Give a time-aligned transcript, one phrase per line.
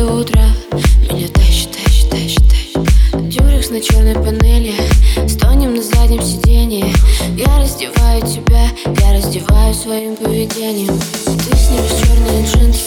[0.00, 0.44] до утра
[1.10, 3.28] Меня тащит, тащит, тащит, тащит.
[3.28, 4.72] Дюрекс на черной панели
[5.28, 6.86] Стонем на заднем сиденье.
[7.36, 8.64] Я раздеваю тебя,
[9.00, 10.98] я раздеваю своим поведением.
[11.24, 12.79] Ты снимешь черные джинсы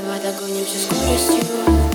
[0.00, 1.87] Давай догонимся скоростью.